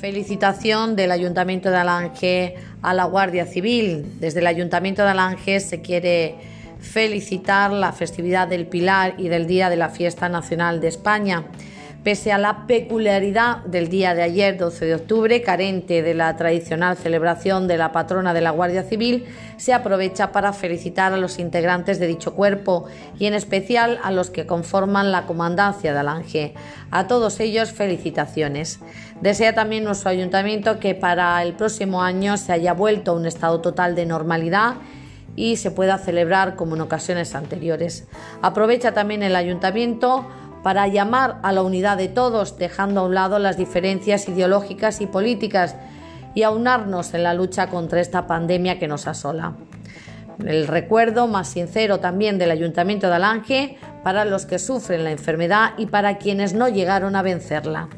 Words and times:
Felicitación 0.00 0.96
del 0.96 1.10
Ayuntamiento 1.10 1.70
de 1.70 1.76
Alange 1.76 2.54
a 2.80 2.94
la 2.94 3.04
Guardia 3.04 3.44
Civil. 3.44 4.18
Desde 4.18 4.40
el 4.40 4.46
Ayuntamiento 4.46 5.02
de 5.02 5.10
Alange 5.10 5.60
se 5.60 5.82
quiere 5.82 6.36
felicitar 6.80 7.70
la 7.70 7.92
festividad 7.92 8.48
del 8.48 8.66
Pilar 8.66 9.16
y 9.18 9.28
del 9.28 9.46
Día 9.46 9.68
de 9.68 9.76
la 9.76 9.90
Fiesta 9.90 10.30
Nacional 10.30 10.80
de 10.80 10.88
España. 10.88 11.44
Pese 12.02 12.32
a 12.32 12.38
la 12.38 12.66
peculiaridad 12.66 13.58
del 13.66 13.90
día 13.90 14.14
de 14.14 14.22
ayer, 14.22 14.56
12 14.56 14.86
de 14.86 14.94
octubre, 14.94 15.42
carente 15.42 16.00
de 16.00 16.14
la 16.14 16.34
tradicional 16.34 16.96
celebración 16.96 17.68
de 17.68 17.76
la 17.76 17.92
patrona 17.92 18.32
de 18.32 18.40
la 18.40 18.52
Guardia 18.52 18.84
Civil, 18.84 19.26
se 19.58 19.74
aprovecha 19.74 20.32
para 20.32 20.54
felicitar 20.54 21.12
a 21.12 21.18
los 21.18 21.38
integrantes 21.38 22.00
de 22.00 22.06
dicho 22.06 22.34
cuerpo 22.34 22.86
y 23.18 23.26
en 23.26 23.34
especial 23.34 24.00
a 24.02 24.12
los 24.12 24.30
que 24.30 24.46
conforman 24.46 25.12
la 25.12 25.26
comandancia 25.26 25.92
de 25.92 25.98
Alange. 25.98 26.54
A 26.90 27.06
todos 27.06 27.38
ellos 27.38 27.72
felicitaciones. 27.72 28.80
Desea 29.20 29.54
también 29.54 29.84
nuestro 29.84 30.08
ayuntamiento 30.08 30.80
que 30.80 30.94
para 30.94 31.42
el 31.42 31.52
próximo 31.52 32.02
año 32.02 32.38
se 32.38 32.54
haya 32.54 32.72
vuelto 32.72 33.10
a 33.10 33.14
un 33.14 33.26
estado 33.26 33.60
total 33.60 33.94
de 33.94 34.06
normalidad 34.06 34.76
y 35.36 35.56
se 35.56 35.70
pueda 35.70 35.98
celebrar 35.98 36.56
como 36.56 36.76
en 36.76 36.80
ocasiones 36.80 37.34
anteriores. 37.34 38.08
Aprovecha 38.40 38.92
también 38.92 39.22
el 39.22 39.36
ayuntamiento 39.36 40.26
para 40.62 40.86
llamar 40.88 41.38
a 41.42 41.52
la 41.52 41.62
unidad 41.62 41.96
de 41.96 42.08
todos, 42.08 42.58
dejando 42.58 43.00
a 43.00 43.04
un 43.04 43.14
lado 43.14 43.38
las 43.38 43.56
diferencias 43.56 44.28
ideológicas 44.28 45.00
y 45.00 45.06
políticas 45.06 45.76
y 46.34 46.42
aunarnos 46.42 47.14
en 47.14 47.22
la 47.22 47.34
lucha 47.34 47.68
contra 47.68 48.00
esta 48.00 48.26
pandemia 48.26 48.78
que 48.78 48.88
nos 48.88 49.06
asola. 49.06 49.54
El 50.46 50.66
recuerdo 50.66 51.26
más 51.26 51.48
sincero 51.48 52.00
también 52.00 52.38
del 52.38 52.50
Ayuntamiento 52.50 53.08
de 53.08 53.14
Alange 53.14 53.78
para 54.02 54.24
los 54.24 54.46
que 54.46 54.58
sufren 54.58 55.04
la 55.04 55.10
enfermedad 55.10 55.72
y 55.76 55.86
para 55.86 56.18
quienes 56.18 56.54
no 56.54 56.68
llegaron 56.68 57.16
a 57.16 57.22
vencerla. 57.22 57.88